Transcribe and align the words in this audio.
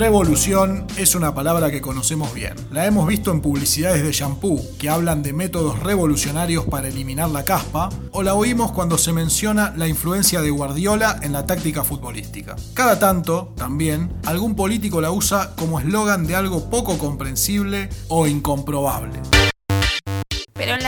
Revolución 0.00 0.86
es 0.96 1.14
una 1.14 1.34
palabra 1.34 1.70
que 1.70 1.82
conocemos 1.82 2.32
bien. 2.32 2.54
La 2.72 2.86
hemos 2.86 3.06
visto 3.06 3.32
en 3.32 3.42
publicidades 3.42 4.02
de 4.02 4.12
shampoo 4.12 4.58
que 4.78 4.88
hablan 4.88 5.22
de 5.22 5.34
métodos 5.34 5.78
revolucionarios 5.80 6.64
para 6.64 6.88
eliminar 6.88 7.28
la 7.28 7.44
caspa, 7.44 7.90
o 8.10 8.22
la 8.22 8.32
oímos 8.32 8.72
cuando 8.72 8.96
se 8.96 9.12
menciona 9.12 9.74
la 9.76 9.88
influencia 9.88 10.40
de 10.40 10.48
Guardiola 10.48 11.20
en 11.20 11.34
la 11.34 11.44
táctica 11.44 11.84
futbolística. 11.84 12.56
Cada 12.72 12.98
tanto, 12.98 13.52
también, 13.58 14.10
algún 14.24 14.56
político 14.56 15.02
la 15.02 15.10
usa 15.10 15.54
como 15.54 15.78
eslogan 15.78 16.26
de 16.26 16.34
algo 16.34 16.70
poco 16.70 16.96
comprensible 16.96 17.90
o 18.08 18.26
incomprobable. 18.26 19.20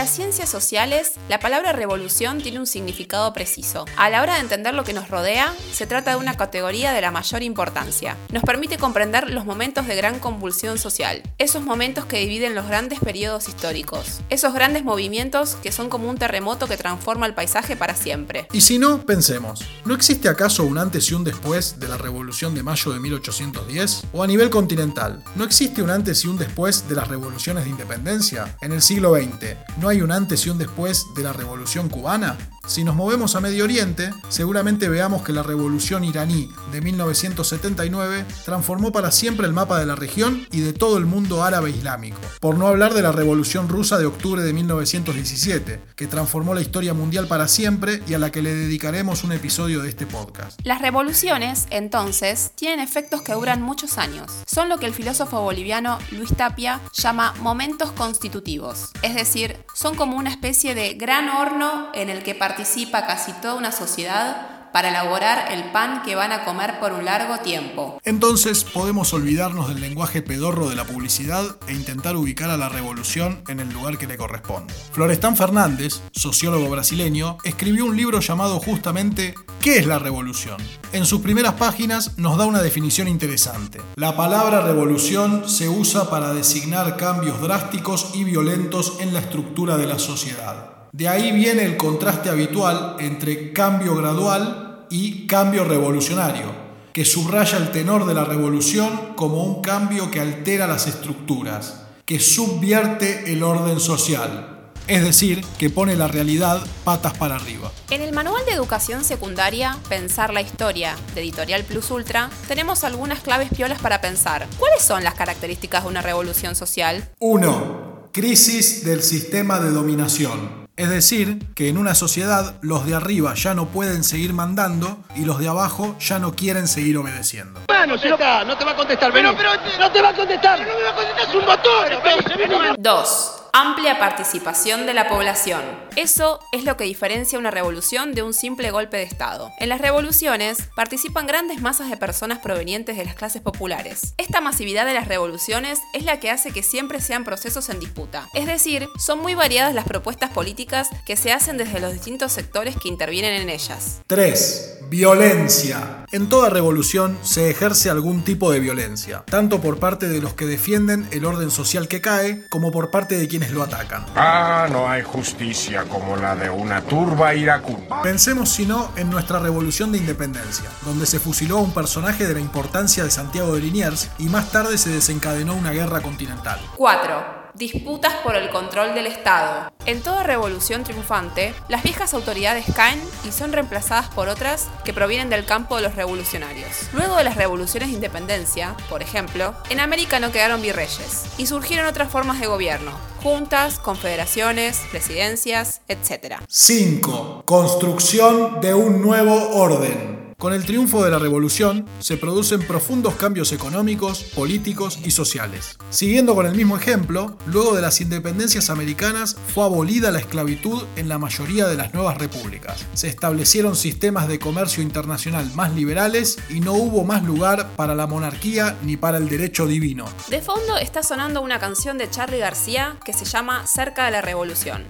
Las 0.03 0.15
ciencias 0.15 0.49
sociales, 0.49 1.13
la 1.29 1.39
palabra 1.39 1.71
revolución 1.71 2.41
tiene 2.41 2.59
un 2.59 2.67
significado 2.67 3.31
preciso. 3.31 3.85
A 3.95 4.09
la 4.09 4.21
hora 4.21 4.33
de 4.33 4.41
entender 4.41 4.73
lo 4.73 4.83
que 4.83 4.91
nos 4.91 5.07
rodea, 5.07 5.53
se 5.71 5.87
trata 5.87 6.11
de 6.11 6.17
una 6.17 6.35
categoría 6.35 6.91
de 6.91 6.99
la 6.99 7.09
mayor 7.09 7.41
importancia. 7.41 8.17
Nos 8.29 8.43
permite 8.43 8.77
comprender 8.77 9.29
los 9.29 9.45
momentos 9.45 9.87
de 9.87 9.95
gran 9.95 10.19
convulsión 10.19 10.77
social, 10.77 11.23
esos 11.37 11.63
momentos 11.63 12.05
que 12.05 12.19
dividen 12.19 12.53
los 12.53 12.67
grandes 12.67 12.99
periodos 12.99 13.47
históricos, 13.47 14.19
esos 14.29 14.53
grandes 14.53 14.83
movimientos 14.83 15.55
que 15.63 15.71
son 15.71 15.87
como 15.87 16.09
un 16.09 16.17
terremoto 16.17 16.67
que 16.67 16.75
transforma 16.75 17.25
el 17.25 17.33
paisaje 17.33 17.77
para 17.77 17.95
siempre. 17.95 18.49
Y 18.51 18.59
si 18.59 18.79
no, 18.79 19.05
pensemos, 19.05 19.61
¿no 19.85 19.95
existe 19.95 20.27
acaso 20.27 20.65
un 20.65 20.79
antes 20.79 21.09
y 21.11 21.13
un 21.13 21.23
después 21.23 21.79
de 21.79 21.87
la 21.87 21.95
Revolución 21.95 22.53
de 22.55 22.63
Mayo 22.63 22.91
de 22.91 22.99
1810? 22.99 24.07
¿O 24.11 24.21
a 24.21 24.27
nivel 24.27 24.49
continental, 24.49 25.23
¿no 25.35 25.45
existe 25.45 25.81
un 25.81 25.91
antes 25.91 26.25
y 26.25 26.27
un 26.27 26.37
después 26.37 26.89
de 26.89 26.95
las 26.95 27.07
revoluciones 27.07 27.63
de 27.63 27.69
independencia? 27.69 28.57
En 28.59 28.73
el 28.73 28.81
siglo 28.81 29.15
XX, 29.15 29.55
¿No 29.79 29.89
hay 29.89 29.92
un 30.01 30.11
antes 30.11 30.45
y 30.45 30.49
un 30.49 30.57
después 30.57 31.07
de 31.15 31.23
la 31.23 31.33
revolución 31.33 31.89
cubana? 31.89 32.37
Si 32.65 32.85
nos 32.85 32.95
movemos 32.95 33.35
a 33.35 33.41
Medio 33.41 33.65
Oriente, 33.65 34.11
seguramente 34.29 34.87
veamos 34.87 35.21
que 35.21 35.33
la 35.33 35.43
revolución 35.43 36.05
iraní 36.05 36.49
de 36.71 36.79
1979 36.79 38.25
transformó 38.45 38.93
para 38.93 39.11
siempre 39.11 39.45
el 39.45 39.51
mapa 39.51 39.79
de 39.79 39.85
la 39.85 39.95
región 39.95 40.47
y 40.49 40.61
de 40.61 40.71
todo 40.71 40.97
el 40.97 41.05
mundo 41.05 41.43
árabe 41.43 41.71
islámico. 41.71 42.17
Por 42.39 42.57
no 42.57 42.67
hablar 42.67 42.93
de 42.93 43.01
la 43.01 43.11
revolución 43.11 43.67
rusa 43.67 43.97
de 43.97 44.05
octubre 44.05 44.43
de 44.43 44.53
1917, 44.53 45.81
que 45.97 46.07
transformó 46.07 46.53
la 46.53 46.61
historia 46.61 46.93
mundial 46.93 47.27
para 47.27 47.49
siempre 47.49 48.01
y 48.07 48.13
a 48.13 48.19
la 48.19 48.31
que 48.31 48.41
le 48.41 48.55
dedicaremos 48.55 49.25
un 49.25 49.33
episodio 49.33 49.81
de 49.81 49.89
este 49.89 50.07
podcast. 50.07 50.57
Las 50.63 50.81
revoluciones, 50.81 51.67
entonces, 51.69 52.53
tienen 52.55 52.79
efectos 52.79 53.21
que 53.23 53.33
duran 53.33 53.61
muchos 53.61 53.97
años. 53.97 54.31
Son 54.45 54.69
lo 54.69 54.77
que 54.77 54.85
el 54.85 54.93
filósofo 54.93 55.41
boliviano 55.41 55.99
Luis 56.11 56.33
Tapia 56.33 56.79
llama 56.93 57.33
momentos 57.41 57.91
constitutivos, 57.91 58.91
es 59.01 59.15
decir, 59.15 59.57
son 59.75 59.95
como 59.95 60.15
una 60.15 60.29
especie 60.29 60.73
de 60.75 60.93
gran 60.93 61.27
horno 61.27 61.89
en 61.93 62.09
el 62.09 62.23
que 62.23 62.35
participa 62.53 63.07
casi 63.07 63.31
toda 63.41 63.55
una 63.55 63.71
sociedad 63.71 64.69
para 64.71 64.89
elaborar 64.89 65.51
el 65.51 65.71
pan 65.71 66.03
que 66.03 66.13
van 66.13 66.31
a 66.31 66.45
comer 66.45 66.79
por 66.79 66.91
un 66.91 67.03
largo 67.03 67.39
tiempo. 67.39 67.99
Entonces 68.03 68.63
podemos 68.63 69.11
olvidarnos 69.11 69.69
del 69.69 69.81
lenguaje 69.81 70.21
pedorro 70.21 70.69
de 70.69 70.75
la 70.75 70.85
publicidad 70.85 71.43
e 71.67 71.73
intentar 71.73 72.15
ubicar 72.15 72.51
a 72.51 72.57
la 72.57 72.69
revolución 72.69 73.43
en 73.47 73.59
el 73.59 73.73
lugar 73.73 73.97
que 73.97 74.05
le 74.05 74.17
corresponde. 74.17 74.71
Florestan 74.91 75.35
Fernández, 75.35 75.99
sociólogo 76.11 76.69
brasileño, 76.69 77.39
escribió 77.43 77.85
un 77.85 77.97
libro 77.97 78.19
llamado 78.19 78.59
justamente 78.59 79.33
¿Qué 79.59 79.77
es 79.77 79.87
la 79.87 79.97
revolución? 79.97 80.57
En 80.91 81.05
sus 81.05 81.21
primeras 81.21 81.53
páginas 81.53 82.19
nos 82.19 82.37
da 82.37 82.45
una 82.45 82.61
definición 82.61 83.07
interesante. 83.07 83.81
La 83.95 84.15
palabra 84.15 84.61
revolución 84.61 85.49
se 85.49 85.69
usa 85.69 86.07
para 86.11 86.33
designar 86.33 86.97
cambios 86.97 87.41
drásticos 87.41 88.11
y 88.13 88.23
violentos 88.25 88.97
en 88.99 89.11
la 89.11 89.21
estructura 89.21 89.77
de 89.77 89.87
la 89.87 89.97
sociedad. 89.97 90.72
De 90.93 91.07
ahí 91.07 91.31
viene 91.31 91.63
el 91.63 91.75
contraste 91.75 92.29
habitual 92.29 92.97
entre 92.99 93.51
cambio 93.51 93.95
gradual 93.95 94.85
y 94.91 95.25
cambio 95.25 95.63
revolucionario, 95.63 96.45
que 96.93 97.03
subraya 97.03 97.57
el 97.57 97.71
tenor 97.71 98.05
de 98.05 98.13
la 98.13 98.25
revolución 98.25 99.15
como 99.15 99.43
un 99.43 99.63
cambio 99.63 100.11
que 100.11 100.19
altera 100.19 100.67
las 100.67 100.85
estructuras, 100.85 101.81
que 102.05 102.19
subvierte 102.19 103.33
el 103.33 103.41
orden 103.41 103.79
social, 103.79 104.69
es 104.85 105.03
decir, 105.03 105.43
que 105.57 105.71
pone 105.71 105.95
la 105.95 106.07
realidad 106.07 106.63
patas 106.83 107.17
para 107.17 107.37
arriba. 107.37 107.71
En 107.89 108.03
el 108.03 108.13
manual 108.13 108.45
de 108.45 108.51
educación 108.51 109.03
secundaria, 109.03 109.79
Pensar 109.89 110.31
la 110.31 110.41
historia, 110.41 110.95
de 111.15 111.21
Editorial 111.21 111.63
Plus 111.63 111.89
Ultra, 111.89 112.29
tenemos 112.47 112.83
algunas 112.83 113.21
claves 113.21 113.49
piolas 113.49 113.81
para 113.81 113.99
pensar. 113.99 114.47
¿Cuáles 114.59 114.83
son 114.83 115.03
las 115.03 115.15
características 115.15 115.85
de 115.85 115.89
una 115.89 116.03
revolución 116.03 116.53
social? 116.53 117.09
1. 117.17 118.09
Crisis 118.11 118.85
del 118.85 119.01
sistema 119.01 119.59
de 119.59 119.71
dominación. 119.71 120.62
Es 120.75 120.89
decir, 120.89 121.39
que 121.53 121.69
en 121.69 121.77
una 121.77 121.93
sociedad 121.93 122.55
los 122.61 122.85
de 122.85 122.95
arriba 122.95 123.35
ya 123.35 123.53
no 123.53 123.67
pueden 123.67 124.03
seguir 124.03 124.33
mandando 124.33 124.97
y 125.15 125.25
los 125.25 125.37
de 125.37 125.47
abajo 125.47 125.95
ya 125.99 126.17
no 126.17 126.35
quieren 126.35 126.67
seguir 126.67 126.97
obedeciendo. 126.97 127.61
Bueno, 127.67 127.97
si 127.97 128.09
no, 128.09 128.17
no 128.17 128.57
te 128.57 128.65
va 128.65 128.71
a 128.71 128.75
contestar, 128.75 129.13
pero, 129.13 129.35
pero, 129.37 129.51
no 129.79 129.91
te 129.91 130.01
va 130.01 130.09
a 130.09 130.15
contestar, 130.15 130.59
no 130.59 130.75
me 130.75 130.83
va 130.83 130.89
a 130.89 130.95
contestar, 130.95 131.29
es 131.29 131.35
un 131.35 131.45
motor. 131.45 132.75
2 132.79 133.42
amplia 133.55 133.99
participación 133.99 134.87
de 134.87 134.95
la 134.95 135.07
población. 135.07 135.61
Eso 135.95 136.39
es 136.51 136.63
lo 136.63 136.75
que 136.75 136.85
diferencia 136.85 137.37
una 137.37 137.51
revolución 137.51 138.13
de 138.13 138.23
un 138.23 138.33
simple 138.33 138.71
golpe 138.71 138.97
de 138.97 139.03
Estado. 139.03 139.51
En 139.59 139.69
las 139.69 139.79
revoluciones 139.79 140.57
participan 140.75 141.27
grandes 141.27 141.61
masas 141.61 141.91
de 141.91 141.95
personas 141.95 142.39
provenientes 142.39 142.97
de 142.97 143.05
las 143.05 143.13
clases 143.13 143.43
populares. 143.43 144.15
Esta 144.17 144.41
masividad 144.41 144.87
de 144.87 144.95
las 144.95 145.07
revoluciones 145.07 145.79
es 145.93 146.03
la 146.03 146.19
que 146.19 146.31
hace 146.31 146.51
que 146.51 146.63
siempre 146.63 146.99
sean 146.99 147.23
procesos 147.23 147.69
en 147.69 147.79
disputa. 147.79 148.27
Es 148.33 148.47
decir, 148.47 148.89
son 148.97 149.19
muy 149.19 149.35
variadas 149.35 149.75
las 149.75 149.85
propuestas 149.85 150.31
políticas 150.31 150.89
que 151.05 151.15
se 151.15 151.31
hacen 151.31 151.57
desde 151.57 151.79
los 151.79 151.93
distintos 151.93 152.31
sectores 152.31 152.75
que 152.75 152.89
intervienen 152.89 153.39
en 153.39 153.49
ellas. 153.49 154.01
3. 154.07 154.79
Violencia. 154.89 156.05
En 156.11 156.29
toda 156.29 156.49
revolución 156.49 157.17
se 157.23 157.49
ejerce 157.49 157.89
algún 157.89 158.23
tipo 158.23 158.51
de 158.51 158.59
violencia, 158.59 159.23
tanto 159.25 159.61
por 159.61 159.79
parte 159.79 160.07
de 160.07 160.21
los 160.21 160.33
que 160.33 160.45
defienden 160.45 161.07
el 161.11 161.25
orden 161.25 161.49
social 161.49 161.87
que 161.87 162.01
cae, 162.01 162.45
como 162.49 162.71
por 162.71 162.91
parte 162.91 163.17
de 163.17 163.27
quienes 163.27 163.51
lo 163.51 163.63
atacan. 163.63 164.05
Ah, 164.15 164.67
no 164.71 164.87
hay 164.87 165.01
justicia 165.01 165.85
como 165.85 166.15
la 166.15 166.35
de 166.35 166.49
una 166.49 166.81
turba 166.81 167.33
iracunda. 167.33 168.01
Pensemos 168.03 168.49
si 168.49 168.65
no 168.65 168.91
en 168.95 169.09
nuestra 169.09 169.39
revolución 169.39 169.91
de 169.91 169.97
independencia, 169.97 170.69
donde 170.85 171.05
se 171.05 171.19
fusiló 171.19 171.57
a 171.57 171.61
un 171.61 171.73
personaje 171.73 172.27
de 172.27 172.35
la 172.35 172.39
importancia 172.39 173.03
de 173.03 173.11
Santiago 173.11 173.55
de 173.55 173.61
Liniers 173.61 174.09
y 174.19 174.25
más 174.25 174.51
tarde 174.51 174.77
se 174.77 174.91
desencadenó 174.91 175.55
una 175.55 175.71
guerra 175.71 176.01
continental. 176.01 176.59
4 176.77 177.42
disputas 177.53 178.13
por 178.23 178.35
el 178.35 178.49
control 178.49 178.93
del 178.93 179.07
Estado. 179.07 179.71
En 179.85 180.01
toda 180.01 180.23
revolución 180.23 180.83
triunfante, 180.83 181.53
las 181.67 181.83
viejas 181.83 182.13
autoridades 182.13 182.65
caen 182.75 183.01
y 183.25 183.31
son 183.31 183.51
reemplazadas 183.51 184.07
por 184.09 184.29
otras 184.29 184.67
que 184.83 184.93
provienen 184.93 185.29
del 185.29 185.45
campo 185.45 185.75
de 185.75 185.83
los 185.83 185.95
revolucionarios. 185.95 186.89
Luego 186.93 187.17
de 187.17 187.23
las 187.23 187.35
revoluciones 187.35 187.89
de 187.89 187.95
independencia, 187.95 188.75
por 188.89 189.01
ejemplo, 189.01 189.53
en 189.69 189.79
América 189.79 190.19
no 190.19 190.31
quedaron 190.31 190.61
virreyes 190.61 191.25
y 191.37 191.47
surgieron 191.47 191.85
otras 191.85 192.09
formas 192.09 192.39
de 192.39 192.47
gobierno, 192.47 192.91
juntas, 193.21 193.79
confederaciones, 193.79 194.81
presidencias, 194.91 195.81
etc. 195.87 196.37
5. 196.47 197.43
Construcción 197.45 198.61
de 198.61 198.73
un 198.73 199.01
nuevo 199.01 199.49
orden. 199.51 200.22
Con 200.37 200.53
el 200.53 200.65
triunfo 200.65 201.03
de 201.03 201.11
la 201.11 201.19
revolución 201.19 201.85
se 201.99 202.17
producen 202.17 202.65
profundos 202.65 203.15
cambios 203.15 203.51
económicos, 203.51 204.23
políticos 204.35 204.99
y 205.03 205.11
sociales. 205.11 205.77
Siguiendo 205.89 206.35
con 206.35 206.45
el 206.45 206.55
mismo 206.55 206.77
ejemplo, 206.77 207.37
luego 207.45 207.75
de 207.75 207.81
las 207.81 208.01
independencias 208.01 208.69
americanas 208.69 209.35
fue 209.53 209.63
abolida 209.63 210.11
la 210.11 210.19
esclavitud 210.19 210.83
en 210.95 211.09
la 211.09 211.17
mayoría 211.17 211.67
de 211.67 211.75
las 211.75 211.93
nuevas 211.93 212.17
repúblicas. 212.17 212.85
Se 212.93 213.07
establecieron 213.07 213.75
sistemas 213.75 214.27
de 214.27 214.39
comercio 214.39 214.83
internacional 214.83 215.49
más 215.55 215.73
liberales 215.73 216.37
y 216.49 216.59
no 216.59 216.73
hubo 216.73 217.03
más 217.03 217.23
lugar 217.23 217.69
para 217.75 217.95
la 217.95 218.07
monarquía 218.07 218.75
ni 218.83 218.97
para 218.97 219.17
el 219.17 219.29
derecho 219.29 219.67
divino. 219.67 220.05
De 220.29 220.41
fondo 220.41 220.77
está 220.77 221.03
sonando 221.03 221.41
una 221.41 221.59
canción 221.59 221.97
de 221.97 222.09
Charlie 222.09 222.39
García 222.39 222.97
que 223.05 223.13
se 223.13 223.25
llama 223.25 223.65
Cerca 223.67 224.05
de 224.05 224.11
la 224.11 224.21
Revolución. 224.21 224.87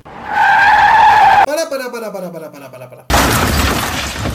Para, 1.53 1.69
para, 1.69 1.91
para, 1.91 2.11
para, 2.11 2.31
para, 2.31 2.51
para, 2.51 2.71
para, 2.71 2.89
para. 2.89 3.07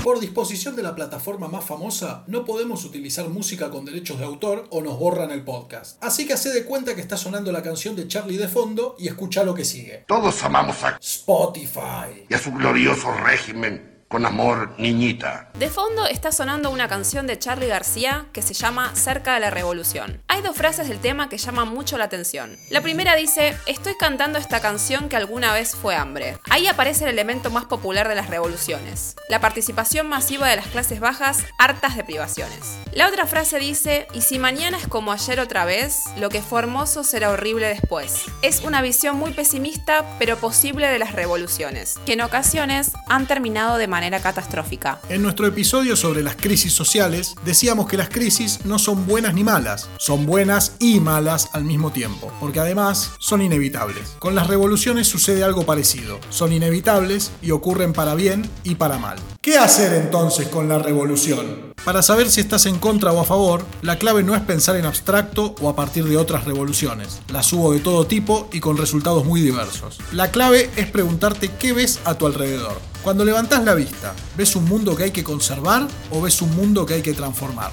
Por 0.05 0.21
disposición 0.21 0.77
de 0.77 0.85
la 0.85 0.95
plataforma 0.95 1.49
más 1.49 1.65
famosa, 1.65 2.23
no 2.29 2.45
podemos 2.45 2.85
utilizar 2.85 3.29
música 3.29 3.71
con 3.71 3.85
derechos 3.85 4.21
de 4.21 4.25
autor 4.25 4.69
o 4.71 4.83
nos 4.83 4.97
borran 5.01 5.33
el 5.33 5.43
podcast. 5.43 6.01
Así 6.01 6.29
que 6.29 6.35
hace 6.35 6.51
de 6.51 6.65
cuenta 6.65 6.95
que 6.95 7.01
está 7.01 7.17
sonando 7.17 7.51
la 7.51 7.61
canción 7.61 7.97
de 7.97 8.07
Charlie 8.07 8.37
de 8.37 8.47
fondo 8.47 8.95
y 9.01 9.09
escucha 9.09 9.43
lo 9.43 9.53
que 9.53 9.65
sigue. 9.65 10.05
Todos 10.07 10.45
amamos 10.45 10.85
a 10.85 10.97
Spotify. 11.01 12.25
y 12.29 12.35
a 12.35 12.39
su 12.39 12.53
glorioso 12.53 13.11
régimen. 13.13 13.98
Con 14.09 14.25
amor, 14.25 14.73
niñita. 14.79 15.51
De 15.59 15.69
fondo 15.69 16.07
está 16.07 16.33
sonando 16.33 16.71
una 16.71 16.89
canción 16.89 17.27
de 17.27 17.39
Charlie 17.39 17.67
García 17.67 18.25
que 18.33 18.41
se 18.41 18.55
llama 18.55 18.97
Cerca 18.97 19.35
de 19.35 19.41
la 19.41 19.51
Revolución. 19.51 20.23
Hay 20.29 20.41
dos 20.41 20.57
frases 20.57 20.89
del 20.89 20.99
tema 20.99 21.29
que 21.29 21.37
llaman 21.37 21.69
mucho 21.69 21.99
la 21.99 22.05
atención. 22.05 22.57
La 22.71 22.81
primera 22.81 23.15
dice, 23.17 23.55
estoy 23.67 23.97
cantando 24.01 24.39
esta 24.39 24.61
canción 24.61 25.11
que 25.11 25.17
alguna 25.17 25.53
vez 25.53 25.77
fue 25.77 25.95
hambre. 25.95 26.39
Ahí 26.49 26.67
aparece 26.69 27.05
el 27.05 27.11
elemento 27.11 27.51
más 27.51 27.67
popular 27.67 28.09
de 28.09 28.15
las 28.15 28.31
revoluciones, 28.31 29.15
la 29.29 29.41
participación 29.41 30.09
masiva 30.09 30.49
de 30.49 30.57
las 30.57 30.69
clases 30.69 31.01
bajas 31.01 31.45
hartas 31.59 31.95
de 31.95 32.03
privaciones. 32.05 32.79
La 32.95 33.09
otra 33.09 33.27
frase 33.27 33.59
dice, 33.59 34.07
y 34.15 34.23
si 34.23 34.39
mañana 34.39 34.79
es 34.79 34.89
como 34.89 35.13
ayer 35.13 35.39
otra 35.39 35.67
vez, 35.67 36.05
lo 36.17 36.31
que 36.31 36.41
fue 36.41 36.61
hermoso 36.61 37.05
será 37.05 37.31
horrible 37.31 37.69
después. 37.69 38.23
Es 38.41 38.63
una 38.63 38.81
visión 38.81 39.19
muy 39.19 39.33
pesimista 39.33 40.07
pero 40.19 40.39
posible 40.39 40.87
de 40.87 40.99
las 40.99 41.13
revoluciones, 41.13 41.97
que 42.07 42.15
en 42.15 42.23
ocasiones 42.23 42.93
han 43.07 43.27
terminado 43.27 43.77
de 43.77 43.87
manera 43.87 43.98
manera 43.99 44.21
catastrófica. 44.21 45.01
En 45.09 45.23
nuestro 45.23 45.45
episodio 45.49 45.97
sobre 45.97 46.23
las 46.23 46.37
crisis 46.37 46.73
sociales, 46.73 47.35
decíamos 47.45 47.89
que 47.89 47.97
las 47.97 48.09
crisis 48.09 48.65
no 48.65 48.79
son 48.79 49.09
buenas 49.09 49.35
ni 49.35 49.43
malas, 49.43 49.89
son 49.99 50.25
buenas 50.25 50.77
y 50.79 51.01
malas 51.01 51.49
al 51.53 51.65
mismo 51.65 51.91
tiempo, 51.91 52.33
porque 52.39 52.61
además 52.61 53.11
son 53.19 53.43
inevitables. 53.43 54.11
Con 54.21 54.37
las 54.37 54.47
revoluciones 54.47 55.09
sucede 55.09 55.43
algo 55.43 55.67
parecido, 55.67 56.21
son 56.31 56.53
inevitables 56.53 57.33
y 57.43 57.51
ocurren 57.51 57.93
para 57.93 58.15
bien 58.15 58.49
y 58.63 58.77
para 58.77 58.99
mal. 58.99 59.19
¿Qué 59.41 59.59
hacer 59.59 59.93
entonces 59.95 60.47
con 60.47 60.69
la 60.69 60.79
revolución? 60.79 61.68
Para 61.89 62.03
saber 62.03 62.29
si 62.29 62.43
estás 62.43 62.67
en 62.67 62.79
contra 62.79 63.13
o 63.13 63.21
a 63.21 63.25
favor, 63.25 63.65
la 63.81 63.97
clave 63.97 64.23
no 64.23 64.35
es 64.35 64.43
pensar 64.43 64.77
en 64.77 64.85
abstracto 64.85 65.55
o 65.59 65.71
a 65.71 65.75
partir 65.75 66.05
de 66.05 66.19
otras 66.19 66.45
revoluciones. 66.45 67.23
Las 67.33 67.51
hubo 67.55 67.73
de 67.73 67.81
todo 67.81 68.07
tipo 68.07 68.47
y 68.53 68.61
con 68.61 68.77
resultados 68.77 69.25
muy 69.25 69.41
diversos. 69.41 69.97
La 70.13 70.31
clave 70.31 70.69
es 70.77 70.87
preguntarte 70.91 71.49
qué 71.49 71.73
ves 71.73 72.01
a 72.05 72.19
tu 72.19 72.27
alrededor. 72.27 72.79
Cuando 73.03 73.25
levantás 73.25 73.65
la 73.65 73.73
vista, 73.73 74.13
¿ves 74.37 74.55
un 74.55 74.67
mundo 74.67 74.95
que 74.97 75.05
hay 75.05 75.13
que 75.13 75.25
conservar 75.25 75.89
o 76.11 76.21
ves 76.21 76.43
un 76.43 76.55
mundo 76.55 76.85
que 76.85 76.93
hay 76.93 77.01
que 77.01 77.15
transformar? 77.15 77.73